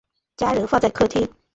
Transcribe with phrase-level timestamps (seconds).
[0.35, 1.29] 家人放在客厅